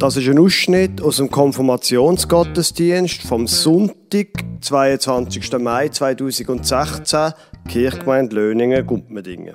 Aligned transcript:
Das 0.00 0.16
ist 0.16 0.26
ein 0.28 0.38
Ausschnitt 0.38 1.02
aus 1.02 1.18
dem 1.18 1.30
Konfirmationsgottesdienst 1.30 3.20
vom 3.20 3.46
Sonntag, 3.46 4.28
22. 4.62 5.52
Mai 5.58 5.90
2016, 5.90 7.34
Kirchgemeinde 7.68 8.36
Löningen, 8.36 8.86
Gumpmedingen. 8.86 9.54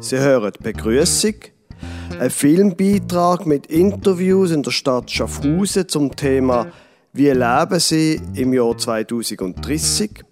Sie 0.00 0.18
hören 0.18 0.52
Begrüßung, 0.62 1.34
einen 2.18 2.30
Filmbeitrag 2.30 3.44
mit 3.44 3.66
Interviews 3.66 4.50
in 4.50 4.62
der 4.62 4.70
Stadt 4.70 5.10
Schaffhausen 5.10 5.86
zum 5.86 6.16
Thema 6.16 6.68
Wie 7.12 7.28
leben 7.28 7.78
Sie 7.78 8.18
im 8.32 8.54
Jahr 8.54 8.78
2030? 8.78 10.24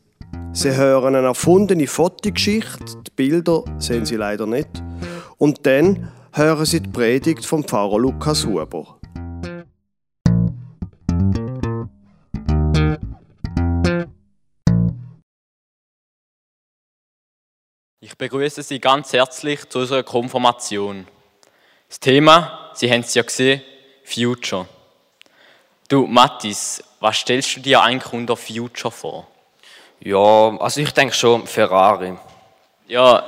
Sie 0.55 0.75
hören 0.75 1.17
eine 1.17 1.27
erfundene 1.27 1.87
Fotogeschichte, 1.87 2.97
die 3.07 3.11
Bilder 3.15 3.63
sehen 3.77 4.07
Sie 4.07 4.17
leider 4.17 4.47
nicht. 4.47 4.83
Und 5.37 5.67
dann 5.67 6.09
hören 6.33 6.65
Sie 6.65 6.81
die 6.81 6.89
Predigt 6.89 7.45
vom 7.45 7.63
Pfarrer 7.63 7.99
Lukas 7.99 8.47
Huber. 8.47 9.01
Ich 18.15 18.19
begrüße 18.19 18.63
Sie 18.63 18.79
ganz 18.79 19.13
herzlich 19.13 19.69
zu 19.69 19.81
unserer 19.81 20.05
Konfirmation. 20.05 21.09
Das 21.89 21.99
Thema, 21.99 22.71
Sie 22.73 22.89
haben 22.89 23.01
es 23.01 23.13
ja 23.13 23.25
gesehen, 23.25 23.61
Future. 24.05 24.69
Du, 25.89 26.07
Mathis, 26.07 26.81
was 27.01 27.17
stellst 27.17 27.57
du 27.57 27.61
dir 27.61 27.83
eigentlich 27.83 28.13
unter 28.13 28.37
Future 28.37 28.93
vor? 28.93 29.27
Ja, 29.99 30.57
also 30.61 30.81
ich 30.81 30.93
denke 30.93 31.13
schon 31.13 31.45
Ferrari. 31.49 32.17
Ja, 32.87 33.25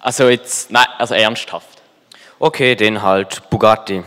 also 0.00 0.30
jetzt, 0.30 0.70
nein, 0.70 0.86
also 0.96 1.12
ernsthaft. 1.12 1.82
Okay, 2.38 2.76
den 2.76 3.02
halt 3.02 3.50
Bugatti. 3.50 4.02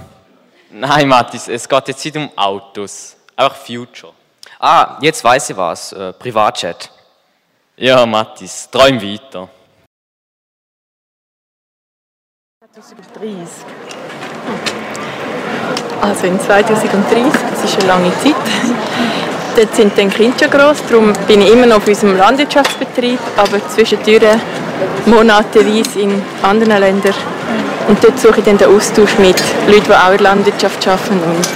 Nein, 0.71 1.07
Mathis, 1.07 1.47
es 1.47 1.69
geht 1.69 1.89
jetzt 1.89 2.03
nicht 2.03 2.17
um 2.17 2.31
Autos, 2.35 3.17
einfach 3.35 3.55
Future. 3.55 4.13
Ah, 4.57 4.97
jetzt 5.01 5.23
weiß 5.23 5.51
ich 5.51 5.57
was. 5.57 5.93
Äh, 5.93 6.13
Privatjet. 6.13 6.89
Ja, 7.77 8.03
Mathis, 8.07 8.67
träum 8.71 8.99
weiter. 8.99 9.47
2030. 12.71 13.65
Also 16.01 16.27
in 16.27 16.39
2030, 16.39 17.31
das 17.51 17.63
ist 17.63 17.79
eine 17.79 17.87
lange 17.87 18.11
Zeit. 18.21 18.35
Dort 19.55 19.75
sind 19.75 19.97
dann 19.97 20.11
Kinder 20.11 20.37
schon 20.39 20.51
gross, 20.51 20.77
darum 20.87 21.11
bin 21.27 21.41
ich 21.41 21.51
immer 21.51 21.65
noch 21.65 21.77
auf 21.77 21.87
unserem 21.87 22.15
Landwirtschaftsbetrieb, 22.15 23.17
aber 23.37 23.57
zwischendurch 23.69 24.21
monateweise 25.07 25.99
in 25.99 26.21
anderen 26.43 26.79
Ländern. 26.79 27.15
Und 27.87 28.03
dort 28.03 28.19
suche 28.19 28.39
ich 28.39 28.45
dann 28.45 28.59
den 28.59 28.69
Austausch 28.69 29.17
mit 29.17 29.41
Leuten, 29.67 29.85
die 29.85 29.91
auch 29.91 30.11
in 30.11 30.17
der 30.17 30.21
Landwirtschaft 30.21 30.87
arbeiten 30.87 31.19
und 31.23 31.47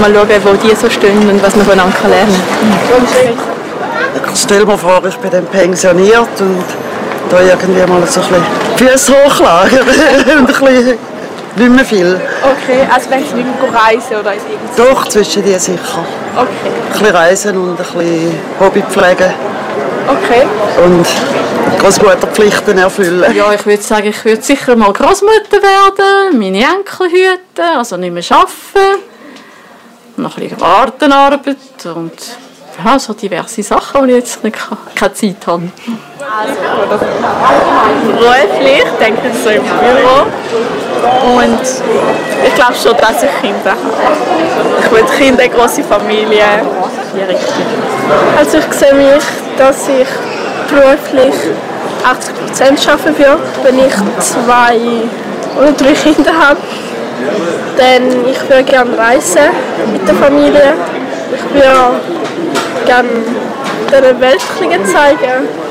mal 0.00 0.14
schauen, 0.14 0.44
wo 0.44 0.54
die 0.66 0.74
so 0.74 0.88
stehen 0.88 1.28
und 1.28 1.42
was 1.42 1.54
man 1.54 1.66
voneinander 1.66 2.08
lernen 2.08 2.42
kann. 2.88 4.34
Stell 4.34 4.64
mir 4.64 4.78
vor, 4.78 5.02
ich 5.06 5.16
bin 5.16 5.30
dann 5.30 5.44
pensioniert 5.44 6.40
und 6.40 6.64
da 7.30 7.40
irgendwie 7.40 7.80
mal 7.90 8.06
so 8.06 8.20
ein 8.20 8.26
bisschen 8.28 8.44
die 8.78 8.84
Füße 8.84 9.14
hochlagern 9.24 9.80
und 10.38 10.38
ein 10.38 10.46
bisschen 10.46 10.98
nicht 11.56 11.70
mehr 11.70 11.84
viel. 11.84 12.20
Okay, 12.42 12.88
also 12.92 13.10
wenn 13.10 13.24
Sie 13.26 13.34
nicht 13.34 13.46
mehr 13.60 13.72
reisen 13.80 14.16
oder 14.16 14.32
irgendwas? 14.34 14.76
Doch, 14.76 15.08
zwischen 15.08 15.44
die 15.44 15.58
sicher. 15.58 16.04
Okay. 16.34 16.48
Ein 16.86 16.92
bisschen 16.92 17.14
reisen 17.14 17.56
und 17.58 17.70
ein 17.70 17.76
bisschen 17.76 18.32
Hobby 18.58 18.82
pflegen 18.90 19.32
Okay. 20.08 20.46
und 20.84 21.06
Großmutterpflichten 21.78 22.78
erfüllen. 22.78 23.34
Ja, 23.36 23.52
ich 23.52 23.64
würde 23.66 23.82
sagen, 23.82 24.08
ich 24.08 24.24
würde 24.24 24.42
sicher 24.42 24.76
mal 24.76 24.92
Großmutter 24.92 25.58
werden, 25.62 26.38
meine 26.38 26.58
Enkel 26.58 27.08
hüten, 27.10 27.76
also 27.76 27.96
nicht 27.96 28.12
mehr 28.12 28.22
arbeiten, 28.30 29.02
noch 30.16 30.36
ein 30.36 30.42
bisschen 30.42 30.58
Gartenarbeit 30.58 31.56
und 31.94 32.12
ja, 32.84 32.98
so 32.98 33.12
diverse 33.12 33.62
Sachen, 33.62 34.06
die 34.06 34.12
ich 34.14 34.18
jetzt 34.18 34.42
nicht 34.44 34.56
keine 34.94 35.12
Zeit 35.14 35.46
habe. 35.46 35.70
Beruflich, 38.06 38.84
denke 39.00 39.28
ich 39.28 39.42
so 39.42 39.50
im 39.50 39.62
Büro. 39.62 40.26
Und 41.36 41.60
ich 42.46 42.54
glaube 42.54 42.74
schon, 42.74 42.96
dass 42.96 43.22
ich 43.22 43.40
Kinder 43.40 43.70
habe. 43.70 43.78
Ich 44.80 44.90
will 44.90 45.04
Kinder, 45.18 45.42
eine 45.42 45.52
grosse 45.52 45.82
Familie. 45.82 46.44
Also 48.38 48.58
ich 48.58 48.72
sehe 48.72 48.94
mich, 48.94 49.24
dass 49.58 49.88
ich 49.88 50.08
beruflich 50.68 51.34
80% 52.02 52.90
arbeiten 52.90 53.18
würde, 53.18 53.42
wenn 53.62 53.78
ich 53.78 53.94
zwei 54.20 54.78
oder 55.58 55.72
drei 55.72 55.92
Kinder 55.92 56.32
habe. 56.32 56.60
Denn 57.78 58.26
ich 58.26 58.40
würde 58.48 58.64
gerne 58.64 58.98
reisen 58.98 59.50
mit 59.92 60.06
der 60.08 60.14
Familie. 60.14 60.74
Ich 61.34 61.54
würde 61.54 62.00
gerne 62.86 63.08
der 63.90 64.20
Welt 64.20 64.40
zeigen 64.86 65.61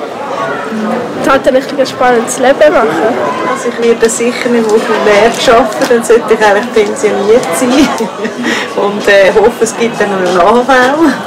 halt 1.32 1.48
ein 1.48 1.56
ein 1.56 1.88
spannendes 1.88 2.40
Leben 2.40 2.74
machen. 2.74 2.88
Also 3.52 3.70
ich 3.70 3.88
würde 3.88 4.10
sicher 4.10 4.50
nicht 4.50 4.66
auf 4.66 4.74
dem 4.74 5.06
Wert 5.06 5.50
arbeiten, 5.50 5.86
dann 5.90 6.04
sollte 6.04 6.34
ich 6.34 6.46
eigentlich 6.46 6.74
pensioniert 6.74 7.48
sein 7.56 7.88
und 8.84 9.08
äh, 9.08 9.32
hoffe, 9.34 9.64
es 9.64 9.76
gibt 9.78 10.00
dann 10.00 10.12
noch 10.12 10.18
einen 10.18 10.38
Nachwelt. 10.38 11.14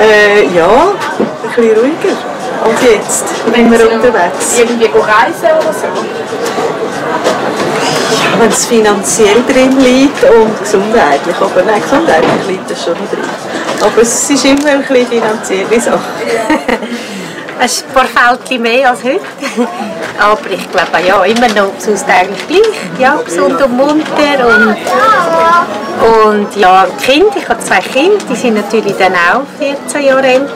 Äh, 0.00 0.46
ja, 0.56 0.66
ein 0.66 1.54
bisschen 1.54 1.78
ruhiger 1.78 2.16
als 2.64 2.82
jetzt, 2.82 3.24
wenn 3.52 3.70
wir 3.70 3.92
unterwegs. 3.92 4.58
Irgendwie 4.58 4.86
reisen 4.86 5.50
oder 5.60 5.72
so. 5.72 5.86
Ja, 8.24 8.40
wenn 8.40 8.48
es 8.48 8.64
finanziell 8.64 9.42
drin 9.46 9.78
liegt 9.78 10.24
und 10.24 10.58
gesundheitlich, 10.60 11.36
aber 11.36 11.62
nein, 11.62 11.82
gesundheitlich 11.82 12.48
liegt 12.48 12.70
das 12.70 12.82
schon 12.82 12.94
drin. 12.94 13.28
Aber 13.80 14.00
es 14.00 14.30
ist 14.30 14.44
immer 14.44 14.70
ein 14.70 14.80
bisschen 14.80 15.06
finanzielle 15.06 15.80
Sache. 15.80 15.98
Es 17.64 17.76
ist 17.76 17.94
paar 17.94 18.06
Fältchen 18.06 18.60
mehr 18.60 18.90
als 18.90 19.04
heute. 19.04 19.20
Aber 20.18 20.50
ich 20.50 20.68
glaube 20.72 21.06
ja, 21.06 21.22
immer 21.22 21.46
noch 21.48 21.70
sonst 21.78 22.06
eigentlich 22.08 22.48
gleich. 22.48 22.98
Ja, 22.98 23.20
gesund 23.24 23.62
und 23.62 23.76
munter. 23.76 24.48
Und, 24.48 24.76
und 26.24 26.56
ja, 26.56 26.88
Kind, 27.00 27.28
ich 27.36 27.48
habe 27.48 27.60
zwei 27.60 27.78
Kinder, 27.78 28.18
die 28.28 28.34
sind 28.34 28.54
natürlich 28.54 28.96
dann 28.96 29.12
auch 29.12 29.44
14 29.60 30.02
Jahre 30.02 30.26
älter. 30.26 30.52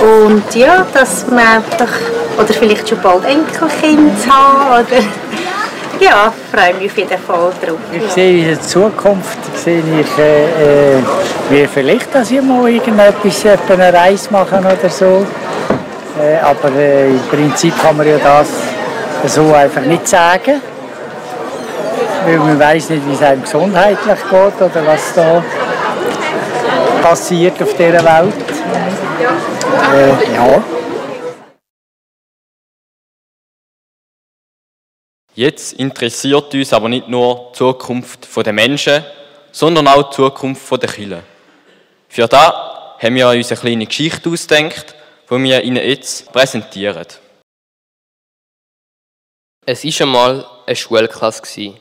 Und 0.00 0.54
ja, 0.54 0.86
dass 0.94 1.26
man 1.26 1.38
einfach, 1.40 1.92
oder 2.38 2.54
vielleicht 2.54 2.88
schon 2.88 3.00
bald 3.00 3.24
Enkelkind 3.24 4.12
haben, 4.30 4.84
oder 4.84 5.02
ja, 6.00 6.32
freue 6.52 6.74
mich 6.74 6.92
auf 6.92 6.98
jeden 6.98 7.18
Fall 7.18 7.52
drauf. 7.60 7.78
Ich 7.92 8.12
sehe 8.12 8.38
in 8.38 8.48
der 8.50 8.60
Zukunft 8.60 9.38
sehe 9.56 9.82
ich, 10.00 10.18
äh, 10.18 10.94
äh, 10.94 11.02
wie 11.50 11.66
vielleicht, 11.66 12.14
dass 12.14 12.30
ich 12.30 12.40
mal 12.40 12.70
irgendetwas, 12.70 13.44
etwa 13.44 13.74
eine 13.74 13.92
Reise 13.92 14.30
machen 14.30 14.60
oder 14.60 14.88
so. 14.88 15.26
Äh, 16.20 16.36
aber 16.38 16.70
äh, 16.72 17.10
im 17.10 17.20
Prinzip 17.28 17.78
kann 17.80 17.96
man 17.96 18.06
ja 18.06 18.18
das 18.18 18.48
so 19.34 19.52
einfach 19.54 19.82
nicht 19.82 20.06
sagen. 20.06 20.60
Weil 22.24 22.38
man 22.38 22.58
weiß 22.58 22.90
nicht, 22.90 23.08
wie 23.08 23.14
es 23.14 23.22
einem 23.22 23.42
gesundheitlich 23.42 24.18
geht 24.30 24.60
oder 24.60 24.86
was 24.86 25.14
da 25.14 25.42
passiert 27.02 27.60
auf 27.62 27.72
dieser 27.74 28.04
Welt. 28.04 28.34
Äh, 29.94 30.34
ja. 30.34 30.62
Jetzt 35.34 35.72
interessiert 35.72 36.54
uns 36.54 36.72
aber 36.72 36.88
nicht 36.90 37.08
nur 37.08 37.52
die 37.52 37.58
Zukunft 37.58 38.28
der 38.36 38.52
Menschen, 38.52 39.02
sondern 39.50 39.88
auch 39.88 40.10
die 40.10 40.16
Zukunft 40.16 40.70
der 40.70 40.90
Kirche. 40.90 41.22
Für 42.08 42.28
das 42.28 42.52
haben 42.98 43.14
wir 43.14 43.28
uns 43.30 43.50
eine 43.50 43.60
kleine 43.60 43.86
Geschichte 43.86 44.28
ausgedacht, 44.28 44.94
die 45.38 45.44
wir 45.44 45.62
Ihnen 45.62 45.82
jetzt 45.82 46.30
präsentieren. 46.30 47.06
Es 49.64 49.84
war 49.84 50.06
einmal 50.06 50.46
eine 50.66 50.76
Schulklasse. 50.76 51.74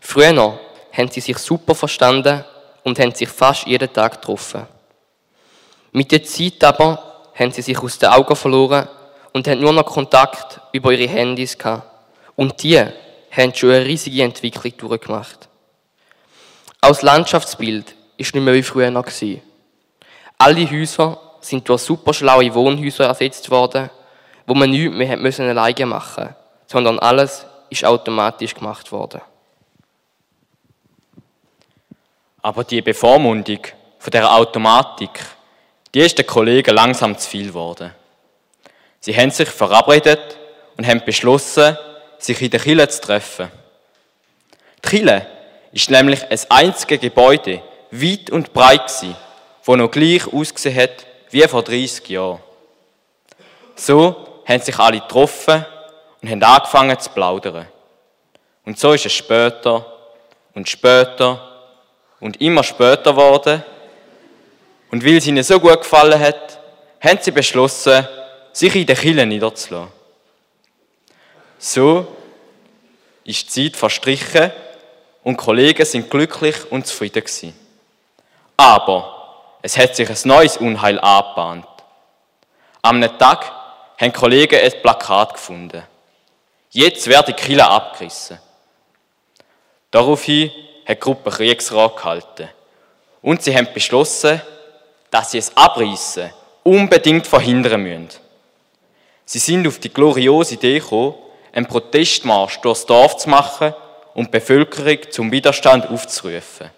Früher 0.00 0.58
haben 0.92 1.10
sie 1.10 1.20
sich 1.20 1.38
super 1.38 1.74
verstanden 1.74 2.44
und 2.82 2.98
haben 2.98 3.14
sich 3.14 3.28
fast 3.28 3.66
jeden 3.66 3.92
Tag 3.92 4.20
getroffen. 4.20 4.66
Mit 5.92 6.10
der 6.10 6.24
Zeit 6.24 6.64
aber 6.64 7.30
haben 7.34 7.52
sie 7.52 7.62
sich 7.62 7.78
aus 7.78 7.98
den 7.98 8.08
Augen 8.08 8.34
verloren 8.34 8.88
und 9.32 9.46
haben 9.46 9.60
nur 9.60 9.72
noch 9.72 9.86
Kontakt 9.86 10.60
über 10.72 10.92
ihre 10.92 11.08
Handys 11.08 11.56
gehabt. 11.56 11.88
Und 12.34 12.60
die 12.62 12.78
haben 13.30 13.54
schon 13.54 13.70
eine 13.70 13.84
riesige 13.84 14.22
Entwicklung 14.22 14.76
durchgemacht. 14.76 15.48
Auch 16.80 16.88
das 16.88 17.02
Landschaftsbild 17.02 17.94
war 17.94 17.96
nicht 18.18 18.34
mehr 18.34 18.54
wie 18.54 18.62
früher. 18.62 19.04
Alle 20.38 20.70
Häuser 20.70 21.20
sind 21.44 21.68
durch 21.68 21.82
super 21.82 22.12
schlaue 22.12 22.54
Wohnhäuser 22.54 23.06
ersetzt 23.06 23.50
worden, 23.50 23.90
wo 24.46 24.54
man 24.54 24.70
nichts 24.70 24.94
mehr 24.94 25.16
müssen 25.16 25.48
alleine 25.48 25.86
machen 25.86 26.34
sondern 26.66 26.98
alles 26.98 27.46
ist 27.70 27.84
automatisch 27.84 28.54
gemacht 28.54 28.90
worden. 28.92 29.20
Aber 32.42 32.64
die 32.64 32.82
Bevormundung 32.82 33.60
von 33.98 34.10
der 34.10 34.34
Automatik, 34.34 35.20
die 35.94 36.00
ist 36.00 36.18
den 36.18 36.26
Kollegen 36.26 36.74
langsam 36.74 37.16
zu 37.16 37.28
viel 37.28 37.46
geworden. 37.48 37.92
Sie 39.00 39.16
haben 39.16 39.30
sich 39.30 39.48
verabredet 39.48 40.36
und 40.76 40.86
haben 40.86 41.04
beschlossen, 41.04 41.78
sich 42.18 42.40
in 42.42 42.50
der 42.50 42.60
Kille 42.60 42.88
zu 42.88 43.00
treffen. 43.00 43.50
Die 44.84 44.88
Kille 44.88 45.26
ist 45.72 45.90
nämlich 45.90 46.22
ein 46.30 46.40
einziges 46.48 47.00
Gebäude, 47.00 47.62
weit 47.90 48.30
und 48.30 48.52
breit 48.52 48.86
gsi, 48.86 49.14
wo 49.62 49.76
noch 49.76 49.90
gleich 49.90 50.26
ausgesehen 50.32 50.76
hat 50.76 51.06
wie 51.34 51.48
vor 51.48 51.62
30 51.62 52.08
Jahren. 52.08 52.38
So 53.74 54.42
haben 54.46 54.62
sich 54.62 54.78
alle 54.78 55.00
getroffen 55.00 55.66
und 56.22 56.30
haben 56.30 56.42
angefangen 56.42 56.98
zu 56.98 57.10
plaudern. 57.10 57.66
Und 58.64 58.78
so 58.78 58.92
ist 58.92 59.04
es 59.04 59.12
später 59.12 59.84
und 60.54 60.68
später 60.68 61.40
und 62.20 62.40
immer 62.40 62.62
später 62.62 63.12
geworden. 63.12 63.64
Und 64.92 65.04
weil 65.04 65.16
es 65.16 65.26
ihnen 65.26 65.42
so 65.42 65.58
gut 65.58 65.82
gefallen 65.82 66.20
hat, 66.20 66.60
haben 67.00 67.18
sie 67.20 67.32
beschlossen, 67.32 68.06
sich 68.52 68.76
in 68.76 68.86
den 68.86 68.96
Kirchen 68.96 69.28
niederzulassen. 69.28 69.92
So 71.58 72.06
ist 73.24 73.56
die 73.56 73.72
Zeit 73.72 73.76
verstrichen 73.76 74.52
und 75.24 75.36
Kollegen 75.36 75.84
sind 75.84 76.08
glücklich 76.08 76.70
und 76.70 76.86
zufrieden. 76.86 77.54
Aber 78.56 79.13
es 79.64 79.78
hat 79.78 79.96
sich 79.96 80.10
ein 80.10 80.18
neues 80.24 80.58
Unheil 80.58 81.00
angebahnt. 81.00 81.64
Am 82.82 83.00
Tag 83.18 83.50
haben 83.98 84.12
Kollegen 84.12 84.60
ein 84.60 84.82
Plakat 84.82 85.32
gefunden. 85.32 85.82
Jetzt 86.68 87.06
wird 87.06 87.28
die 87.28 87.32
Kille 87.32 87.66
abgerissen. 87.66 88.38
Daraufhin 89.90 90.50
hat 90.84 90.98
die 90.98 91.00
Gruppe 91.00 91.30
Kriegsrat 91.30 91.96
gehalten. 91.96 92.50
Und 93.22 93.42
sie 93.42 93.56
haben 93.56 93.68
beschlossen, 93.72 94.42
dass 95.10 95.30
sie 95.30 95.38
es 95.38 95.56
abreißen 95.56 96.30
unbedingt 96.62 97.26
verhindern 97.26 97.84
müssen. 97.84 98.10
Sie 99.24 99.38
sind 99.38 99.66
auf 99.66 99.78
die 99.78 99.88
gloriose 99.88 100.56
Idee 100.56 100.78
gekommen, 100.78 101.14
einen 101.54 101.64
Protestmarsch 101.64 102.60
durchs 102.60 102.84
Dorf 102.84 103.16
zu 103.16 103.30
machen 103.30 103.72
und 104.12 104.26
die 104.26 104.30
Bevölkerung 104.30 105.10
zum 105.10 105.32
Widerstand 105.32 105.88
aufzurufen. 105.88 106.68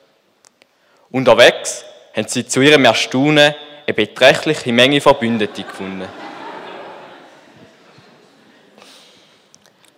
Unterwegs 1.10 1.85
haben 2.16 2.28
sie 2.28 2.46
zu 2.46 2.62
ihrem 2.62 2.84
Erstaunen 2.86 3.54
eine 3.86 3.94
beträchtliche 3.94 4.72
Menge 4.72 5.00
Verbündete 5.00 5.62
gefunden. 5.62 6.08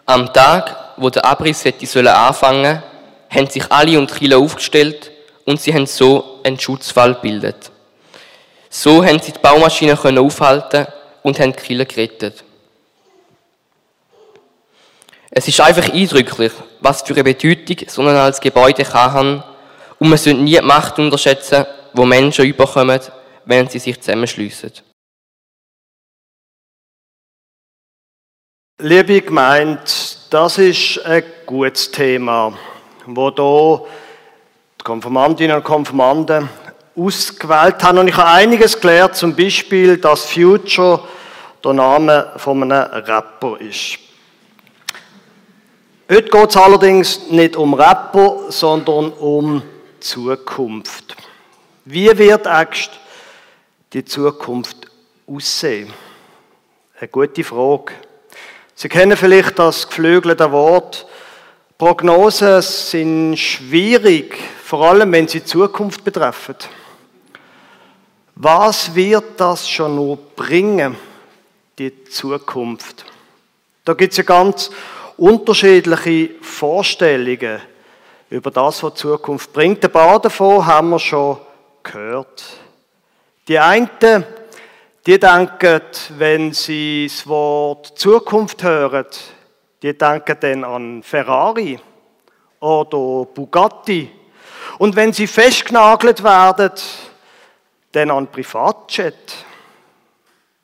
Am 0.05 0.33
Tag, 0.33 0.95
wo 0.97 1.11
der 1.11 1.25
Abriss 1.25 1.65
hätte 1.65 1.87
anfangen 2.13 2.65
sollen, 2.65 2.83
haben 3.31 3.47
sich 3.47 3.71
alle 3.71 3.99
und 3.99 4.13
Chile 4.13 4.37
aufgestellt 4.37 5.13
und 5.45 5.61
sie 5.61 5.73
haben 5.73 5.87
so 5.87 6.41
einen 6.43 6.59
Schutzfall 6.59 7.15
gebildet. 7.15 7.71
So 8.69 9.05
haben 9.05 9.21
sie 9.21 9.33
die 9.33 9.39
Baumaschine 9.39 9.97
können 9.97 10.19
aufhalten 10.19 10.87
und 11.23 11.39
haben 11.39 11.53
die 11.53 11.63
Kille 11.63 11.87
gerettet. 11.87 12.43
Es 15.31 15.47
ist 15.47 15.61
einfach 15.61 15.93
eindrücklich, 15.93 16.53
was 16.81 17.03
für 17.03 17.15
eine 17.15 17.25
Bedeutung 17.25 17.77
so 17.87 18.03
ein 18.03 18.09
als 18.09 18.41
Gebäude 18.41 18.83
kann 18.83 19.13
haben 19.13 19.45
und 19.99 20.09
man 20.09 20.19
sollte 20.19 20.41
nie 20.41 20.57
die 20.57 20.63
Macht 20.63 20.99
unterschätzen, 20.99 21.67
wo 21.93 22.05
Menschen 22.05 22.45
überkommen, 22.45 23.01
wenn 23.45 23.69
sie 23.69 23.79
sich 23.79 24.01
zusammenschliessen. 24.01 24.73
Liebe 28.81 29.21
Gemeinde, 29.23 29.81
das 30.31 30.59
ist 30.59 31.05
ein 31.05 31.25
gutes 31.47 31.91
Thema, 31.91 32.57
wo 33.07 33.35
hier 33.35 33.87
die 34.81 34.85
Konfirmandinnen 34.85 35.57
und 35.57 35.65
Konfirmanden 35.65 36.49
ausgewählt 36.97 37.83
haben. 37.83 37.99
Und 37.99 38.09
ich 38.09 38.17
habe 38.17 38.29
einiges 38.29 38.81
gelernt, 38.81 39.17
zum 39.17 39.35
Beispiel, 39.35 39.97
dass 39.97 40.27
Future 40.27 41.03
der 41.65 41.73
Name 41.73 42.33
von 42.37 42.63
einem 42.63 43.05
Rapper 43.05 43.61
ist. 43.61 43.99
Heute 46.11 46.31
geht 46.31 46.51
es 46.51 46.57
allerdings 46.57 47.31
nicht 47.31 47.57
um 47.57 47.75
Rapper, 47.75 48.51
sondern 48.51 49.13
um 49.13 49.63
Zukunft. 50.01 51.17
Wie 51.91 52.19
wird 52.19 52.47
eigentlich 52.47 52.91
die 53.95 54.05
Zukunft 54.05 54.77
aussehen? 55.27 55.91
Eine 57.01 57.09
gute 57.09 57.43
Frage. 57.43 57.95
Sie 58.75 58.91
kennen 58.91 59.17
vielleicht 59.17 59.59
das 59.59 59.89
geflügelte 59.89 60.53
Wort. 60.53 61.07
Prognosen 61.79 62.61
sind 62.61 63.39
schwierig, 63.39 64.37
vor 64.63 64.83
allem 64.83 65.13
wenn 65.13 65.29
sie 65.29 65.43
Zukunft 65.43 66.05
betreffen. 66.05 66.57
Was 68.35 68.95
wird 68.95 69.41
das 69.41 69.67
schon 69.67 69.97
nur 69.97 70.19
bringen, 70.37 70.95
die 71.79 72.05
Zukunft? 72.05 73.07
Da 73.87 73.95
gibt 73.95 74.13
es 74.13 74.19
ja 74.19 74.25
ganz 74.25 74.71
unterschiedliche 75.17 76.33
Vorstellungen 76.43 77.63
über 78.29 78.51
das, 78.51 78.83
was 78.83 78.93
die 78.93 79.01
Zukunft 79.01 79.55
bringt. 79.55 79.83
Ein 79.83 79.91
paar 79.91 80.21
davon 80.21 80.67
haben 80.67 80.91
wir 80.91 80.99
schon 80.99 81.39
gehört. 81.93 82.45
Die 83.47 83.59
einen, 83.59 83.89
die 85.07 85.19
denken, 85.19 85.81
wenn 86.19 86.53
sie 86.53 87.09
das 87.11 87.27
Wort 87.27 87.99
Zukunft 87.99 88.63
hören, 88.63 89.07
die 89.83 89.97
denken 89.97 90.37
dann 90.41 90.65
an 90.65 91.03
Ferrari 91.03 91.79
oder 92.61 93.25
Bugatti. 93.27 94.11
Und 94.79 94.97
wenn 94.97 95.13
sie 95.13 95.27
festgenagelt 95.27 96.23
werden, 96.23 96.73
dann 97.93 98.11
an 98.11 98.31
Privatjet. 98.31 99.45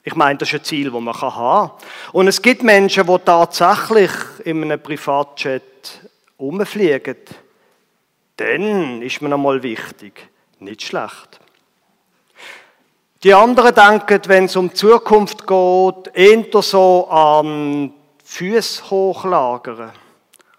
Ich 0.03 0.15
meine, 0.15 0.39
das 0.39 0.49
ist 0.49 0.61
ein 0.61 0.65
Ziel, 0.65 0.91
das 0.91 1.01
man 1.01 1.15
haben 1.15 1.69
kann. 1.69 1.79
Und 2.13 2.29
es 2.29 2.43
gibt 2.43 2.63
Menschen, 2.63 3.07
die 3.07 3.19
tatsächlich 3.25 4.11
in 4.45 4.63
einem 4.63 4.81
Privatjet 4.81 5.63
umfliegen. 6.37 7.17
Dann 8.37 9.01
ist 9.01 9.23
mir 9.23 9.33
einmal 9.33 9.63
wichtig. 9.63 10.29
Nicht 10.61 10.83
schlecht. 10.83 11.41
Die 13.23 13.33
anderen 13.33 13.75
denken, 13.75 14.21
wenn 14.27 14.45
es 14.45 14.57
um 14.57 14.69
die 14.69 14.75
Zukunft 14.75 15.47
geht, 15.47 16.15
eher 16.15 16.63
so 16.63 17.09
an 17.09 17.93
Füße 18.23 18.91
hochlagern 18.91 19.93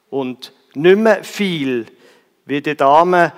und 0.10 0.52
nicht 0.74 0.98
mehr 0.98 1.24
viel, 1.24 1.86
wie 2.46 2.62
die 2.62 2.76
Dame 2.76 3.34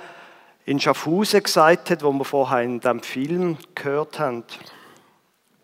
in 0.65 0.80
Schaffhausen 0.80 1.44
gesagt 1.44 1.89
hat, 1.89 2.04
wo 2.04 2.12
wir 2.12 2.25
vorher 2.25 2.62
in 2.62 2.80
dem 2.80 3.01
Film 3.01 3.57
gehört 3.75 4.19
haben. 4.19 4.44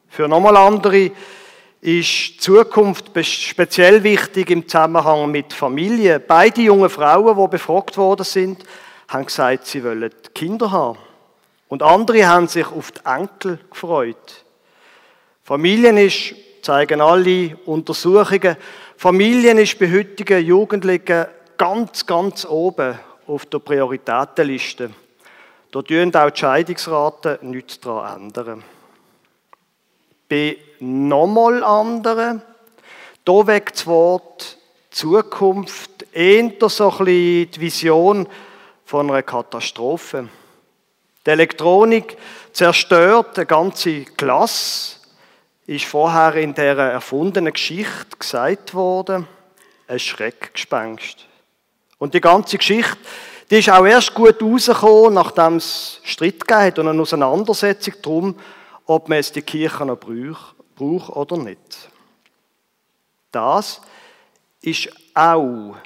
Für 0.09 0.27
nochmal 0.27 0.57
andere 0.57 1.11
ist 1.81 2.41
Zukunft 2.41 3.11
speziell 3.25 4.03
wichtig 4.03 4.49
im 4.49 4.67
Zusammenhang 4.67 5.29
mit 5.29 5.51
Familie. 5.51 6.19
Beide 6.19 6.61
junge 6.61 6.89
Frauen, 6.89 7.37
die 7.37 7.47
befragt 7.49 7.97
worden 7.97 8.23
sind, 8.23 8.63
haben 9.13 9.25
gesagt, 9.27 9.67
sie 9.67 9.83
wollen 9.83 10.11
Kinder 10.33 10.71
haben. 10.71 10.97
Und 11.67 11.83
andere 11.83 12.27
haben 12.27 12.47
sich 12.47 12.67
auf 12.67 12.91
die 12.91 13.05
Enkel 13.05 13.59
gefreut. 13.69 14.43
Familien 15.43 15.97
ist, 15.97 16.35
zeigen 16.61 17.01
alle 17.01 17.55
Untersuchungen, 17.65 18.57
Familien 18.97 19.57
ist 19.57 19.77
bei 19.79 19.91
heutigen 19.91 20.45
Jugendlichen 20.45 21.25
ganz, 21.57 22.05
ganz 22.05 22.45
oben 22.45 22.97
auf 23.27 23.45
der 23.47 23.59
Prioritätenliste. 23.59 24.91
Da 25.71 25.81
tun 25.81 26.15
auch 26.15 26.29
die 26.29 26.39
Scheidungsraten 26.39 27.37
nichts 27.49 27.79
daran 27.79 28.25
ändern. 28.25 28.63
Bei 30.29 30.57
nochmal 30.79 31.63
anderen, 31.63 32.41
da 33.25 33.47
weckt 33.47 33.77
das 33.77 33.87
Wort 33.87 34.57
Zukunft 34.91 36.05
eher 36.13 36.51
so 36.69 36.91
ein 36.91 36.97
bisschen 36.97 37.51
die 37.51 37.59
Vision 37.59 38.27
von 38.93 39.09
einer 39.09 39.23
Katastrophe. 39.23 40.29
Die 41.25 41.29
Elektronik 41.31 42.15
zerstört 42.51 43.39
eine 43.39 43.47
ganze 43.47 44.03
Klasse, 44.03 44.97
ist 45.65 45.85
vorher 45.85 46.35
in 46.35 46.53
der 46.53 46.77
erfundenen 46.77 47.53
Geschichte 47.53 48.15
gesagt 48.19 48.75
worden, 48.75 49.27
ein 49.87 49.97
Schreckgespenst. 49.97 51.25
Und 51.97 52.13
die 52.13 52.21
ganze 52.21 52.59
Geschichte, 52.59 52.99
die 53.49 53.57
ist 53.57 53.71
auch 53.71 53.83
erst 53.83 54.13
gut 54.13 54.39
rausgekommen, 54.39 55.15
nachdem 55.15 55.55
es 55.55 55.99
Streit 56.03 56.43
hat 56.51 56.77
und 56.77 56.87
eine 56.87 57.01
Auseinandersetzung 57.01 57.95
darum, 57.99 58.39
ob 58.85 59.09
man 59.09 59.15
jetzt 59.15 59.35
die 59.35 59.41
Kirche 59.41 59.87
noch 59.87 59.97
braucht 59.97 61.09
oder 61.09 61.37
nicht. 61.37 61.89
Das 63.31 63.81
ist 64.61 64.87
auch 65.15 65.77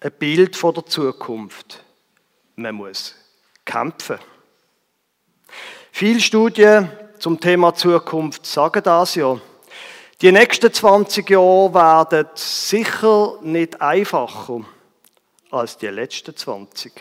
ein 0.00 0.12
Bild 0.18 0.56
von 0.56 0.74
der 0.74 0.86
Zukunft. 0.86 1.84
Man 2.56 2.74
muss 2.74 3.14
kämpfen. 3.64 4.18
Viele 5.90 6.20
Studien 6.20 6.90
zum 7.18 7.40
Thema 7.40 7.74
Zukunft 7.74 8.44
sagen 8.46 8.82
das 8.82 9.14
ja. 9.14 9.40
Die 10.20 10.32
nächsten 10.32 10.72
20 10.72 11.30
Jahre 11.30 11.74
werden 11.74 12.28
sicher 12.34 13.38
nicht 13.42 13.80
einfacher 13.80 14.60
als 15.50 15.78
die 15.78 15.88
letzten 15.88 16.36
20. 16.36 16.92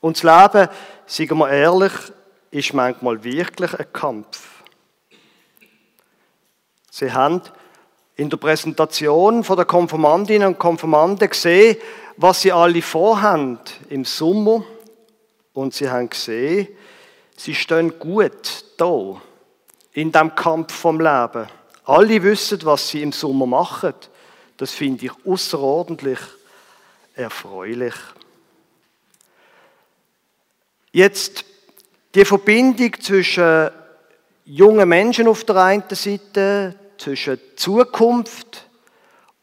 Und 0.00 0.16
das 0.16 0.22
Leben, 0.22 0.68
sagen 1.06 1.38
wir 1.38 1.50
ehrlich, 1.50 1.92
ist 2.50 2.74
manchmal 2.74 3.22
wirklich 3.22 3.78
ein 3.78 3.92
Kampf. 3.92 4.62
Sie 6.90 7.12
haben 7.12 7.42
in 8.16 8.28
der 8.28 8.36
Präsentation 8.36 9.44
von 9.44 9.56
der 9.56 9.64
Konformandinnen 9.64 10.48
und 10.48 10.58
Konformanden 10.58 11.28
gesehen, 11.28 11.76
was 12.16 12.42
sie 12.42 12.52
alle 12.52 12.82
vorhaben 12.82 13.58
im 13.88 14.04
Sommer. 14.04 14.64
Und 15.54 15.74
sie 15.74 15.88
haben 15.88 16.10
gesehen, 16.10 16.68
sie 17.36 17.54
stehen 17.54 17.98
gut 17.98 18.64
da, 18.76 19.20
in 19.92 20.12
dem 20.12 20.34
Kampf 20.34 20.74
vom 20.74 21.00
Leben. 21.00 21.48
Alle 21.84 22.22
wissen, 22.22 22.60
was 22.64 22.88
sie 22.88 23.02
im 23.02 23.12
Sommer 23.12 23.46
machen. 23.46 23.94
Das 24.56 24.72
finde 24.72 25.06
ich 25.06 25.12
außerordentlich 25.26 26.18
erfreulich. 27.14 27.94
Jetzt 30.92 31.44
die 32.14 32.24
Verbindung 32.24 33.00
zwischen 33.00 33.70
jungen 34.44 34.88
Menschen 34.88 35.28
auf 35.28 35.44
der 35.44 35.56
einen 35.56 35.84
Seite, 35.90 36.74
zwischen 37.00 37.40
Zukunft 37.56 38.68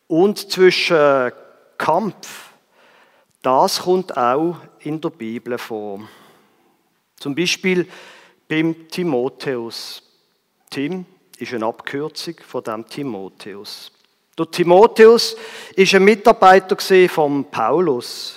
und 0.07 0.51
zwischen 0.51 1.31
Kampf, 1.77 2.51
das 3.41 3.81
kommt 3.81 4.15
auch 4.15 4.57
in 4.79 5.01
der 5.01 5.09
Bibel 5.09 5.57
vor. 5.57 6.07
Zum 7.17 7.33
Beispiel 7.33 7.87
beim 8.47 8.87
Timotheus. 8.89 10.03
Tim 10.69 11.05
ist 11.37 11.53
eine 11.53 11.65
Abkürzung 11.65 12.35
von 12.47 12.63
dem 12.63 12.87
Timotheus. 12.87 13.91
Der 14.37 14.51
Timotheus 14.51 15.35
ist 15.75 15.95
ein 15.95 16.03
Mitarbeiter 16.03 16.77
von 17.09 17.45
Paulus 17.45 18.35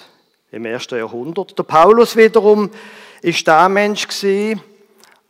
im 0.51 0.65
ersten 0.65 0.99
Jahrhundert. 0.99 1.59
Der 1.59 1.63
Paulus 1.63 2.17
wiederum 2.17 2.71
ist 3.21 3.47
der 3.47 3.69
Mensch 3.69 4.09
gewesen, 4.09 4.63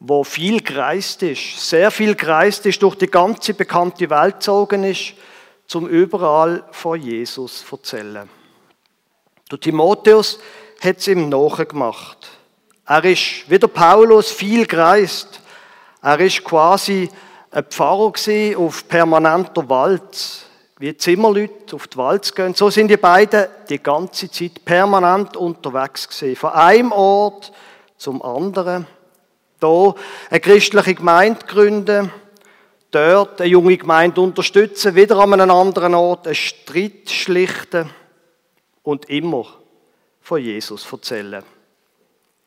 wo 0.00 0.24
viel 0.24 0.62
gereist 0.62 1.22
ist, 1.22 1.68
sehr 1.68 1.90
viel 1.90 2.14
gereist 2.14 2.64
ist, 2.64 2.82
durch 2.82 2.94
die 2.96 3.06
ganze 3.06 3.52
bekannte 3.52 4.08
Welt 4.08 4.36
gezogen 4.36 4.82
ist, 4.82 5.12
zum 5.66 5.86
überall 5.86 6.64
von 6.72 7.00
Jesus 7.00 7.64
zu 7.66 7.76
erzählen. 7.76 8.28
Der 9.50 9.60
Timotheus 9.60 10.40
hat 10.80 10.98
es 10.98 11.06
ihm 11.06 11.28
nachgemacht. 11.28 12.28
Er 12.86 13.04
ist, 13.04 13.48
wie 13.48 13.58
der 13.58 13.68
Paulus, 13.68 14.32
viel 14.32 14.66
gereist. 14.66 15.40
Er 16.02 16.18
ist 16.18 16.42
quasi 16.44 17.10
ein 17.50 17.64
Pfarrer 17.64 18.12
auf 18.56 18.88
permanenter 18.88 19.68
Wald, 19.68 20.46
wie 20.78 20.96
Zimmerleute 20.96 21.76
auf 21.76 21.88
die 21.88 21.98
Wald 21.98 22.34
gehen. 22.34 22.54
So 22.54 22.70
sind 22.70 22.88
die 22.88 22.96
beiden 22.96 23.46
die 23.68 23.82
ganze 23.82 24.30
Zeit 24.30 24.64
permanent 24.64 25.36
unterwegs 25.36 26.08
gewesen. 26.08 26.36
Von 26.36 26.50
einem 26.50 26.92
Ort 26.92 27.52
zum 27.98 28.22
anderen. 28.22 28.86
Hier 29.60 29.94
eine 30.30 30.40
christliche 30.40 30.94
Gemeinde 30.94 31.44
gründen, 31.46 32.12
dort 32.90 33.40
eine 33.40 33.50
junge 33.50 33.76
Gemeinde 33.76 34.20
unterstützen, 34.20 34.94
wieder 34.94 35.16
an 35.18 35.34
einem 35.34 35.50
anderen 35.50 35.94
Ort 35.94 36.26
einen 36.26 36.34
Streit 36.34 37.08
schlichten 37.08 37.90
und 38.82 39.08
immer 39.08 39.46
von 40.20 40.42
Jesus 40.42 40.90
erzählen. 40.90 41.42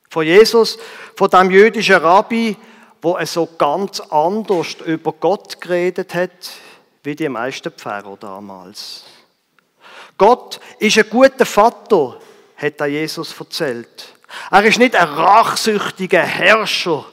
Von 0.09 0.25
Jesus, 0.25 0.77
von 1.15 1.29
dem 1.29 1.49
jüdischen 1.51 1.95
Rabbi, 1.95 2.55
wo 3.01 3.15
er 3.15 3.25
so 3.25 3.49
ganz 3.57 3.99
anders 3.99 4.75
über 4.85 5.11
Gott 5.11 5.59
geredet 5.59 6.13
hat, 6.13 6.31
wie 7.03 7.15
die 7.15 7.27
meisten 7.27 7.71
Pfarrer 7.71 8.15
damals. 8.17 9.03
Gott 10.17 10.59
ist 10.79 10.97
ein 10.97 11.09
guter 11.09 11.45
Vater, 11.45 12.19
hat 12.55 12.79
er 12.79 12.87
Jesus 12.87 13.37
erzählt. 13.37 14.13
Er 14.51 14.63
ist 14.63 14.79
nicht 14.79 14.95
ein 14.95 15.07
rachsüchtiger 15.07 16.21
Herrscher, 16.21 17.05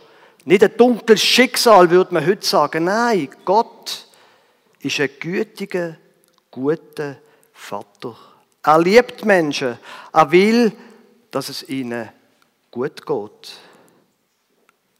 nicht 0.44 0.64
ein 0.64 0.76
dunkles 0.76 1.22
Schicksal, 1.22 1.90
würde 1.90 2.14
man 2.14 2.26
heute 2.26 2.46
sagen. 2.46 2.84
Nein, 2.84 3.28
Gott 3.44 4.06
ist 4.80 5.00
ein 5.00 5.10
gütiger, 5.18 5.96
guter 6.50 7.16
Vater. 7.52 8.16
Er 8.62 8.78
liebt 8.78 9.24
Menschen. 9.24 9.78
Er 10.12 10.30
will, 10.30 10.72
dass 11.30 11.48
es 11.48 11.68
ihnen 11.68 12.08
gut 12.70 13.04
geht. 13.06 13.52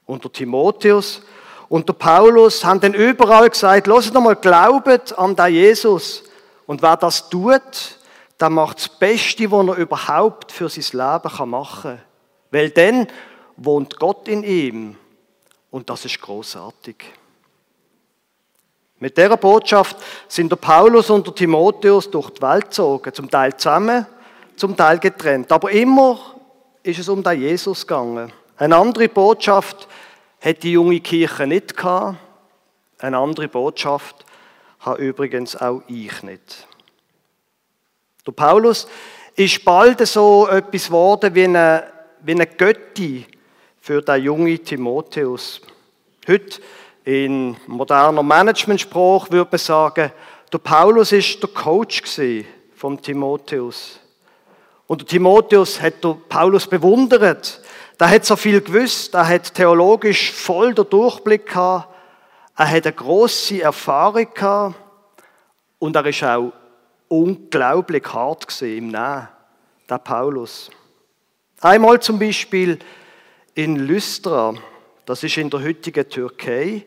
Und 0.06 0.24
der 0.24 0.32
Timotheus 0.32 1.22
und 1.68 1.88
der 1.88 1.92
Paulus 1.92 2.64
haben 2.64 2.80
dann 2.80 2.94
überall 2.94 3.48
gesagt, 3.48 3.86
lasst 3.86 4.12
mal, 4.12 4.34
glaubet 4.34 5.16
an 5.16 5.36
den 5.36 5.54
Jesus. 5.54 6.24
Und 6.66 6.82
wer 6.82 6.96
das 6.96 7.28
tut, 7.28 7.98
der 8.40 8.50
macht 8.50 8.78
das 8.78 8.88
Beste, 8.88 9.50
was 9.50 9.66
er 9.68 9.76
überhaupt 9.76 10.50
für 10.50 10.68
sein 10.68 10.84
Leben 10.92 11.50
machen 11.50 11.82
kann. 11.82 12.09
Weil 12.50 12.70
dann 12.70 13.06
wohnt 13.56 13.98
Gott 13.98 14.28
in 14.28 14.42
ihm 14.42 14.96
und 15.70 15.88
das 15.88 16.04
ist 16.04 16.20
großartig. 16.20 16.96
Mit 18.98 19.16
dieser 19.16 19.36
Botschaft 19.36 19.96
sind 20.28 20.52
der 20.52 20.56
Paulus 20.56 21.08
und 21.08 21.26
der 21.26 21.34
Timotheus 21.34 22.10
durch 22.10 22.30
die 22.30 22.42
Welt 22.42 22.66
gezogen, 22.66 23.14
zum 23.14 23.30
Teil 23.30 23.56
zusammen, 23.56 24.06
zum 24.56 24.76
Teil 24.76 24.98
getrennt. 24.98 25.50
Aber 25.52 25.70
immer 25.70 26.18
ist 26.82 26.98
es 26.98 27.08
um 27.08 27.22
den 27.22 27.40
Jesus 27.40 27.86
gegangen. 27.86 28.30
Eine 28.56 28.76
andere 28.76 29.08
Botschaft 29.08 29.88
hat 30.40 30.62
die 30.62 30.72
junge 30.72 31.00
Kirche 31.00 31.46
nicht 31.46 31.76
gehabt. 31.76 32.18
Eine 32.98 33.16
andere 33.16 33.48
Botschaft 33.48 34.26
habe 34.80 35.02
übrigens 35.02 35.56
auch 35.56 35.82
ich 35.86 36.22
nicht. 36.22 36.66
Der 38.26 38.32
Paulus 38.32 38.86
ist 39.34 39.64
bald 39.64 40.06
so 40.06 40.46
etwas 40.46 40.86
geworden 40.86 41.34
wie 41.34 41.44
eine 41.44 41.99
wie 42.22 42.32
eine 42.32 42.46
Götti 42.46 43.26
für 43.80 44.02
den 44.02 44.22
jungen 44.22 44.64
Timotheus. 44.64 45.60
Heute 46.28 46.60
in 47.04 47.56
moderner 47.66 48.22
Managementsprache 48.22 49.32
würde 49.32 49.50
man 49.50 49.58
sagen, 49.58 50.12
der 50.52 50.58
Paulus 50.58 51.12
ist 51.12 51.42
der 51.42 51.50
Coach 51.50 52.02
vom 52.74 53.00
Timotheus. 53.00 54.00
Und 54.86 55.02
der 55.02 55.08
Timotheus 55.08 55.80
hat 55.80 56.02
der 56.02 56.16
Paulus 56.28 56.66
bewundert. 56.66 57.60
Der 57.98 58.10
hat 58.10 58.24
so 58.24 58.36
viel 58.36 58.60
gewusst, 58.60 59.14
er 59.14 59.28
hat 59.28 59.54
theologisch 59.54 60.32
voll 60.32 60.74
den 60.74 60.88
Durchblick 60.88 61.46
gehabt, 61.46 61.88
er 62.56 62.70
hat 62.70 62.86
eine 62.86 62.94
große 62.94 63.62
Erfahrung 63.62 64.26
gehabt 64.34 64.74
und 65.78 65.96
er 65.96 66.06
ist 66.06 66.22
auch 66.22 66.52
unglaublich 67.08 68.04
hart 68.12 68.62
im 68.62 68.88
Nähen, 68.88 69.28
der 69.88 69.98
Paulus. 69.98 70.70
Einmal 71.62 72.00
zum 72.00 72.18
Beispiel 72.18 72.78
in 73.54 73.76
Lystra, 73.76 74.54
das 75.04 75.22
ist 75.22 75.36
in 75.36 75.50
der 75.50 75.62
heutigen 75.62 76.08
Türkei, 76.08 76.86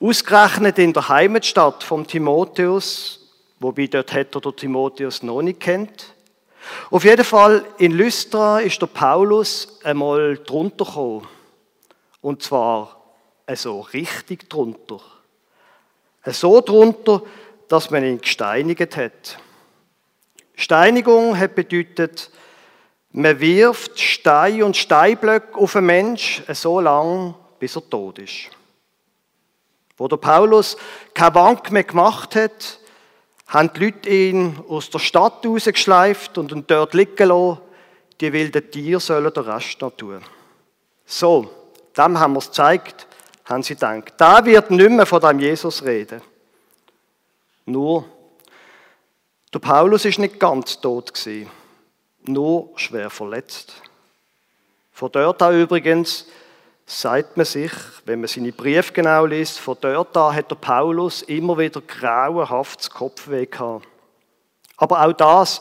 ausgerechnet 0.00 0.78
in 0.78 0.94
der 0.94 1.10
Heimatstadt 1.10 1.84
von 1.84 2.06
Timotheus, 2.06 3.20
wobei 3.60 3.86
dort 3.86 4.14
hätte 4.14 4.38
er 4.38 4.40
der 4.40 4.56
Timotheus 4.56 5.22
noch 5.22 5.42
nicht 5.42 5.60
kennt. 5.60 6.14
Auf 6.90 7.04
jeden 7.04 7.24
Fall 7.24 7.66
in 7.76 7.92
Lystra 7.92 8.60
ist 8.60 8.80
der 8.80 8.86
Paulus 8.86 9.78
einmal 9.84 10.38
drunter 10.38 10.86
gekommen. 10.86 11.28
Und 12.22 12.42
zwar 12.42 13.04
so 13.52 13.80
richtig 13.80 14.48
drunter. 14.48 15.00
So 16.24 16.62
drunter, 16.62 17.20
dass 17.68 17.90
man 17.90 18.02
ihn 18.02 18.22
gesteinigt 18.22 18.96
hat. 18.96 19.38
Steinigung 20.54 21.36
hat 21.36 21.54
bedeutet, 21.54 22.30
man 23.16 23.38
wirft 23.38 24.00
Stein 24.00 24.64
und 24.64 24.76
Steinblöcke 24.76 25.56
auf 25.56 25.76
einen 25.76 25.86
Mensch 25.86 26.42
so 26.52 26.80
lange, 26.80 27.34
bis 27.60 27.76
er 27.76 27.88
tot 27.88 28.18
ist. 28.18 28.50
Wo 29.96 30.08
der 30.08 30.16
Paulus 30.16 30.76
keine 31.14 31.30
Bank 31.30 31.70
mehr 31.70 31.84
gemacht 31.84 32.34
hat, 32.34 32.80
haben 33.46 33.70
die 33.72 33.84
Leute 33.84 34.08
ihn 34.08 34.58
aus 34.68 34.90
der 34.90 34.98
Stadt 34.98 35.46
rausgeschleift 35.46 36.36
und 36.38 36.50
ihn 36.50 36.64
dort 36.66 36.92
liegen 36.94 37.28
lassen. 37.28 37.60
Die 38.20 38.32
wilden 38.32 38.68
Tiere 38.68 38.98
sollen 38.98 39.32
den 39.32 39.44
Rest 39.44 39.80
noch 39.80 39.92
tun. 39.92 40.20
So, 41.06 41.48
dem 41.96 42.18
haben 42.18 42.32
wir 42.32 42.40
es 42.40 42.48
gezeigt, 42.48 43.06
haben 43.44 43.62
sie 43.62 43.74
gedacht. 43.74 44.14
Da 44.16 44.44
wird 44.44 44.72
nicht 44.72 44.90
mehr 44.90 45.06
von 45.06 45.20
dem 45.20 45.38
Jesus 45.38 45.84
reden. 45.84 46.20
Nur, 47.66 48.06
der 49.52 49.60
Paulus 49.60 50.04
ist 50.04 50.18
nicht 50.18 50.40
ganz 50.40 50.80
tot 50.80 51.14
gewesen 51.14 51.48
nur 52.24 52.70
schwer 52.76 53.10
verletzt. 53.10 53.74
Von 54.92 55.10
dort 55.12 55.42
an 55.42 55.60
übrigens 55.60 56.26
sagt 56.86 57.36
man 57.36 57.46
sich, 57.46 57.72
wenn 58.04 58.20
man 58.20 58.28
seine 58.28 58.52
Briefe 58.52 58.92
genau 58.92 59.26
liest, 59.26 59.58
von 59.58 59.76
dort 59.80 60.16
an 60.16 60.34
hat 60.34 60.50
der 60.50 60.56
Paulus 60.56 61.22
immer 61.22 61.58
wieder 61.58 61.80
grauenhaftes 61.80 62.90
Kopfweh 62.90 63.46
gehabt. 63.46 63.86
Aber 64.76 65.04
auch 65.04 65.12
das 65.12 65.60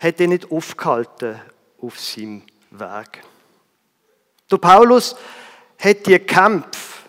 hat 0.00 0.20
ihn 0.20 0.30
nicht 0.30 0.50
aufgehalten 0.50 1.40
auf 1.80 1.98
seinem 1.98 2.42
Weg. 2.70 3.22
Der 4.50 4.56
Paulus 4.58 5.16
hat 5.78 6.06
die 6.06 6.18
Kämpfe 6.18 7.08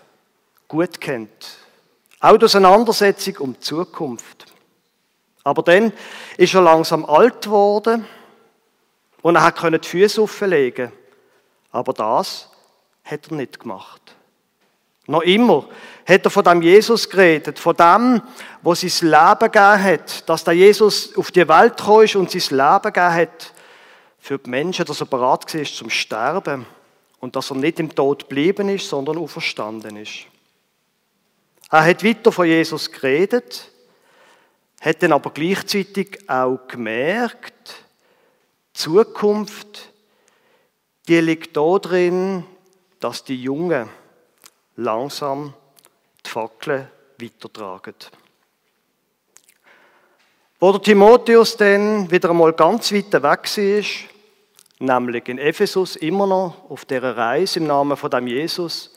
gut 0.67 0.99
kennt. 0.99 1.57
Auch 2.19 2.37
die 2.37 2.45
Auseinandersetzung 2.45 3.37
um 3.37 3.53
die 3.53 3.59
Zukunft. 3.59 4.45
Aber 5.43 5.61
dann 5.61 5.91
ist 6.37 6.53
er 6.53 6.61
langsam 6.61 7.05
alt 7.05 7.43
geworden 7.43 8.05
und 9.23 9.35
er 9.37 9.51
konnte 9.51 9.79
die 9.79 9.87
Füße 9.87 10.21
auflegen. 10.21 10.91
Aber 11.71 11.93
das 11.93 12.49
hat 13.03 13.31
er 13.31 13.37
nicht 13.37 13.59
gemacht. 13.59 14.15
Noch 15.07 15.21
immer 15.21 15.65
hat 16.05 16.25
er 16.25 16.29
von 16.29 16.43
dem 16.43 16.61
Jesus 16.61 17.09
geredet, 17.09 17.57
von 17.57 17.75
dem, 17.75 18.21
wo 18.61 18.75
sein 18.75 19.09
Leben 19.09 19.51
gegeben 19.51 19.83
hat, 19.83 20.29
dass 20.29 20.43
der 20.43 20.53
Jesus 20.53 21.17
auf 21.17 21.31
die 21.31 21.47
Welt 21.47 21.77
gekommen 21.77 22.03
ist 22.03 22.15
und 22.15 22.31
sein 22.31 22.57
Leben 22.57 22.93
gegeben 22.93 23.13
hat 23.13 23.53
für 24.19 24.37
die 24.37 24.49
Menschen, 24.49 24.85
dass 24.85 25.01
er 25.01 25.07
bereit 25.07 25.53
war 25.53 25.63
zum 25.63 25.89
Sterben 25.89 26.65
und 27.19 27.35
dass 27.35 27.49
er 27.49 27.57
nicht 27.57 27.79
im 27.79 27.93
Tod 27.93 28.27
geblieben 28.27 28.69
ist, 28.69 28.87
sondern 28.87 29.17
auferstanden 29.17 29.97
ist. 29.97 30.25
Er 31.71 31.85
hat 31.85 32.03
weiter 32.03 32.31
von 32.31 32.45
Jesus 32.45 32.91
geredet, 32.91 33.69
hat 34.79 35.01
dann 35.01 35.13
aber 35.13 35.31
gleichzeitig 35.31 36.29
auch 36.29 36.59
gemerkt, 36.67 37.82
Zukunft, 38.73 39.91
die 41.07 41.19
liegt 41.19 41.55
darin, 41.55 42.43
dass 42.99 43.23
die 43.23 43.41
Jungen 43.41 43.89
langsam 44.75 45.53
die 46.25 46.29
Fackeln 46.29 46.87
weitertragen. 47.19 47.95
Wo 50.59 50.71
der 50.71 50.81
Timotheus 50.81 51.57
dann 51.57 52.09
wieder 52.09 52.29
einmal 52.29 52.53
ganz 52.53 52.91
weit 52.93 53.11
weg 53.11 53.57
war, 53.57 53.83
nämlich 54.79 55.27
in 55.27 55.37
Ephesus 55.37 55.97
immer 55.97 56.25
noch 56.25 56.69
auf 56.69 56.85
dieser 56.85 57.15
Reise 57.15 57.59
im 57.59 57.67
Namen 57.67 57.97
von 57.97 58.09
dem 58.09 58.27
Jesus, 58.27 58.95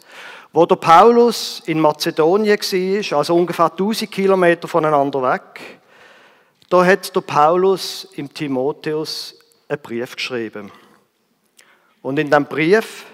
wo 0.53 0.65
der 0.65 0.77
Paulus 0.77 1.63
in 1.67 1.81
Mazedonien 1.81 2.59
war, 2.59 3.19
also 3.19 3.35
ungefähr 3.35 3.71
1000 3.71 4.11
Kilometer 4.11 4.69
voneinander 4.69 5.23
weg, 5.23 5.81
da 6.69 6.85
hat 6.85 7.15
der 7.15 7.21
Paulus 7.21 8.09
im 8.15 8.33
Timotheus 8.33 9.35
einen 9.69 9.81
Brief 9.81 10.17
geschrieben. 10.17 10.71
Und 12.03 12.19
in 12.19 12.31
dem 12.31 12.47
Brief, 12.47 13.07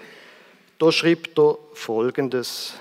da 0.79 0.91
schreibt 0.91 1.37
er 1.39 1.57
Folgendes. 1.73 2.73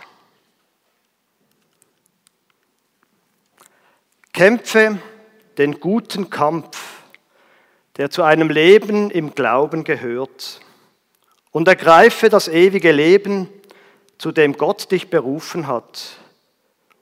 Kämpfe 4.32 4.98
den 5.58 5.78
guten 5.80 6.30
Kampf, 6.30 7.02
der 7.96 8.10
zu 8.10 8.22
einem 8.22 8.48
Leben 8.48 9.10
im 9.10 9.34
Glauben 9.34 9.84
gehört, 9.84 10.60
und 11.50 11.68
ergreife 11.68 12.30
das 12.30 12.48
ewige 12.48 12.92
Leben, 12.92 13.48
zu 14.16 14.32
dem 14.32 14.56
Gott 14.56 14.90
dich 14.90 15.10
berufen 15.10 15.66
hat 15.66 16.16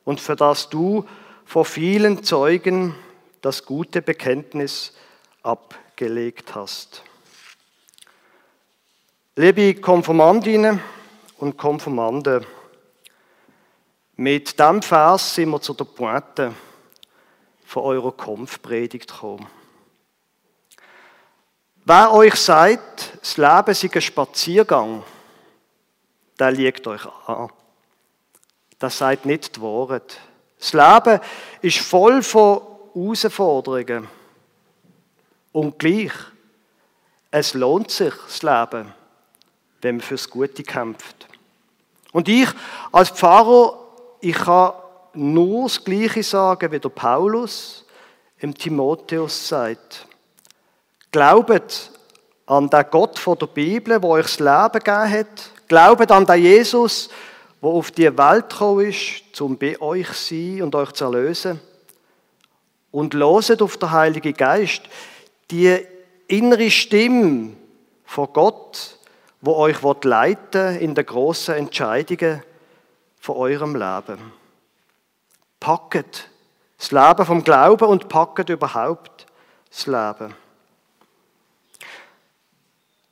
und 0.05 0.21
für 0.21 0.37
das 0.37 0.71
du 0.71 1.07
vor 1.45 1.65
vielen 1.65 2.25
Zeugen 2.25 2.95
das 3.43 3.65
gute 3.65 4.03
Bekenntnis 4.03 4.95
abgelegt 6.01 6.55
hast. 6.55 7.03
Liebe 9.37 9.75
Konformandinnen 9.83 10.81
und 11.37 11.59
Konformanden, 11.59 12.47
mit 14.17 14.59
diesem 14.59 14.81
Vers 14.81 15.35
sind 15.35 15.51
wir 15.51 15.61
zu 15.61 15.75
der 15.75 15.85
Pointe 15.85 16.55
von 17.67 17.83
eurer 17.83 18.13
Konfpredigt 18.13 19.13
gekommen. 19.13 19.47
Wer 21.85 22.13
euch 22.13 22.37
sagt, 22.37 23.19
das 23.21 23.37
Leben 23.37 23.75
sei 23.75 23.91
ein 23.93 24.01
Spaziergang, 24.01 25.03
der 26.39 26.51
liegt 26.51 26.87
euch 26.87 27.05
an. 27.27 27.51
Das 28.79 28.97
sagt 28.97 29.27
nicht 29.27 29.57
die 29.57 29.61
Wahrheit. 29.61 30.19
Das 30.59 30.73
Leben 30.73 31.21
ist 31.61 31.79
voll 31.81 32.23
von 32.23 32.63
Herausforderungen. 32.95 34.20
Und 35.53 35.79
gleich, 35.79 36.13
es 37.31 37.55
lohnt 37.55 37.91
sich, 37.91 38.15
das 38.27 38.43
Leben, 38.43 38.93
wenn 39.83 39.97
man 39.97 40.01
fürs 40.01 40.29
Gute 40.29 40.63
kämpft. 40.63 41.27
Und 42.13 42.29
ich 42.29 42.49
als 42.93 43.11
Pfarrer, 43.11 43.79
ich 44.21 44.35
kann 44.35 44.73
nur 45.15 45.65
das 45.65 45.83
Gleiche 45.83 46.23
sagen, 46.23 46.71
wie 46.71 46.79
der 46.79 46.89
Paulus 46.89 47.85
im 48.39 48.55
Timotheus 48.55 49.49
sagt. 49.49 50.07
Glaubet 51.13 51.91
an 52.47 52.69
den 52.69 52.85
Gott 52.91 53.19
von 53.19 53.39
der 53.39 53.47
Bibel, 53.47 54.01
der 54.01 54.09
euch 54.09 54.27
das 54.27 54.39
Leben 54.39 54.85
gegeben 54.85 55.11
hat. 55.11 55.51
Glaubet 55.69 56.11
an 56.11 56.27
den 56.27 56.43
Jesus, 56.43 57.11
der 57.63 57.71
auf 57.71 57.91
die 57.91 58.17
Welt 58.17 58.51
gekommen 58.51 58.87
ist, 58.87 59.41
um 59.41 59.57
bei 59.57 59.81
euch 59.81 60.09
zu 60.09 60.35
sein 60.35 60.63
und 60.63 60.75
euch 60.75 60.93
zu 60.93 61.05
erlösen. 61.05 61.61
Und 62.91 63.15
loset 63.15 63.63
auf 63.63 63.77
den 63.77 63.91
Heiligen 63.91 64.35
Geist, 64.35 64.83
die 65.51 65.79
innere 66.29 66.71
Stimme 66.71 67.53
von 68.05 68.33
Gott, 68.33 68.99
wo 69.41 69.55
euch 69.57 69.83
leiten 70.05 70.77
in 70.77 70.95
den 70.95 71.07
grossen 71.07 71.55
Entscheidungen 71.55 72.43
von 73.21 73.37
eurem 73.37 73.75
Leben. 73.75 74.33
Packet 75.59 76.31
das 76.81 76.93
Leben 76.93 77.27
vom 77.27 77.45
Glauben 77.45 77.85
und 77.85 78.09
packet 78.09 78.49
überhaupt 78.49 79.27
das 79.69 79.87
Leben. 79.87 80.35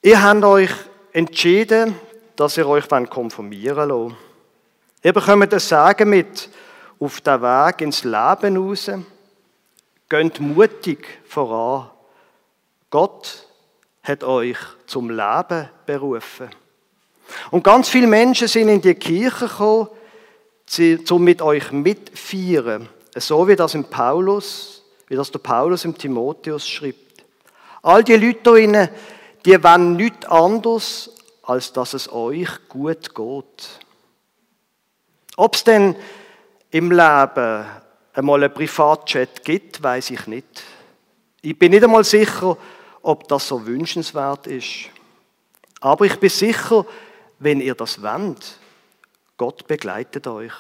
Ihr 0.01 0.22
habt 0.22 0.44
euch 0.44 0.70
entschieden, 1.12 1.94
dass 2.35 2.57
ihr 2.57 2.66
euch 2.66 2.88
konformieren 3.11 3.88
lasst. 3.90 4.16
Ihr 5.03 5.12
bekommt 5.12 5.53
ein 5.53 5.61
Sagen 5.61 6.09
mit 6.09 6.48
auf 6.98 7.20
den 7.20 7.42
Weg 7.42 7.83
ins 7.83 8.05
Leben 8.05 8.57
raus. 8.57 8.90
Geht 10.09 10.40
mutig 10.40 11.07
voran. 11.27 11.90
Gott 12.90 13.46
hat 14.03 14.24
euch 14.24 14.57
zum 14.87 15.11
Leben 15.11 15.68
berufen. 15.85 16.48
Und 17.51 17.62
ganz 17.62 17.88
viele 17.88 18.07
Menschen 18.07 18.48
sind 18.48 18.68
in 18.68 18.81
die 18.81 18.94
Kirche 18.94 19.46
gekommen, 19.46 19.88
um 21.11 21.24
mit 21.24 21.42
euch 21.42 21.70
mitfeiern. 21.72 22.88
So 23.14 23.46
wie 23.46 23.57
das 23.57 23.74
im 23.74 23.85
Paulus, 23.85 24.83
wie 25.09 25.16
das 25.16 25.31
der 25.31 25.38
Paulus 25.40 25.85
im 25.85 25.96
Timotheus 25.96 26.66
schreibt. 26.66 27.24
All 27.83 28.03
die 28.03 28.16
Leute 28.16 28.57
hier, 28.57 28.90
die 29.44 29.62
wollen 29.62 29.96
nichts 29.96 30.27
anderes, 30.27 31.11
als 31.42 31.72
dass 31.72 31.94
es 31.94 32.11
euch 32.11 32.48
gut 32.68 33.14
geht. 33.14 33.68
Ob 35.37 35.55
es 35.55 35.64
denn 35.64 35.94
im 36.70 36.90
Leben 36.90 37.66
einmal 38.12 38.44
einen 38.44 38.53
Privatchat 38.53 39.44
gibt, 39.44 39.83
weiß 39.83 40.11
ich 40.11 40.27
nicht. 40.27 40.62
Ich 41.40 41.59
bin 41.59 41.70
nicht 41.70 41.85
einmal 41.85 42.05
sicher, 42.05 42.57
ob 43.09 43.27
das 43.27 43.49
so 43.49 43.66
wünschenswert 43.66 44.47
ist. 44.47 44.90
Aber 45.81 46.05
ich 46.05 46.21
bin 46.21 46.29
sicher, 46.29 46.85
wenn 47.38 47.59
ihr 47.59 47.75
das 47.75 48.03
wollt, 48.03 48.59
Gott 49.38 49.66
begleitet 49.66 50.27
euch. 50.27 50.53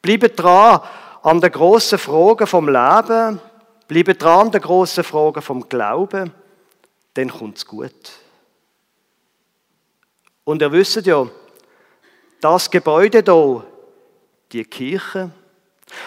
Bleibt 0.00 0.40
dran 0.40 0.80
an 1.22 1.38
den 1.38 1.52
grossen 1.52 1.98
Fragen 1.98 2.46
vom 2.46 2.66
Leben, 2.66 3.40
bleibt 3.88 4.22
dran 4.22 4.46
an 4.46 4.52
den 4.52 4.62
grossen 4.62 5.04
Fragen 5.04 5.42
vom 5.42 5.68
Glauben, 5.68 6.32
dann 7.12 7.28
kommt 7.28 7.58
es 7.58 7.66
gut. 7.66 8.12
Und 10.44 10.62
ihr 10.62 10.72
wisst 10.72 11.04
ja, 11.04 11.26
das 12.40 12.70
Gebäude 12.70 13.22
hier, 13.22 13.66
die 14.50 14.64
Kirche 14.64 15.30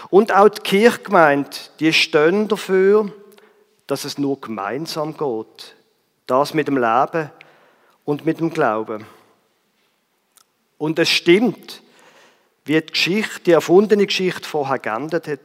und 0.09 0.33
auch 0.33 0.49
die 0.49 0.61
Kirchgemeinde, 0.61 1.51
die 1.79 1.93
stehen 1.93 2.47
dafür, 2.47 3.13
dass 3.87 4.05
es 4.05 4.17
nur 4.17 4.39
gemeinsam 4.41 5.15
geht. 5.15 5.75
Das 6.27 6.53
mit 6.53 6.67
dem 6.67 6.77
Leben 6.77 7.31
und 8.03 8.25
mit 8.25 8.39
dem 8.39 8.51
Glauben. 8.51 9.05
Und 10.77 10.99
es 10.99 11.09
stimmt, 11.09 11.81
wie 12.65 12.81
die 12.81 12.85
Geschichte, 12.85 13.39
die 13.41 13.51
erfundene 13.51 14.05
Geschichte 14.05 14.47
vorher 14.47 14.79
geendet 14.79 15.27
hat. 15.27 15.39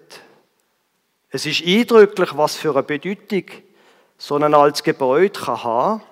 Es 1.28 1.46
ist 1.46 1.64
eindrücklich, 1.64 2.36
was 2.36 2.56
für 2.56 2.72
eine 2.72 2.82
Bedeutung 2.82 3.44
so 4.18 4.36
ein 4.36 4.54
altes 4.54 4.82
Gebäude 4.82 5.38
kann 5.38 5.62
haben. 5.62 6.02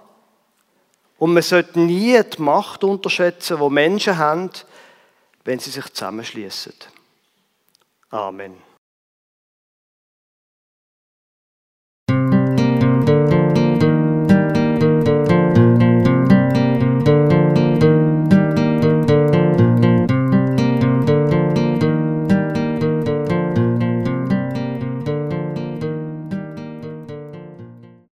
Und 1.18 1.34
man 1.34 1.42
sollte 1.42 1.80
nie 1.80 2.20
die 2.22 2.40
Macht 2.40 2.84
unterschätzen, 2.84 3.58
die 3.58 3.70
Menschen 3.70 4.18
haben, 4.18 4.50
wenn 5.44 5.58
sie 5.58 5.70
sich 5.70 5.92
zusammenschließen. 5.92 6.74
Amen. 8.10 8.67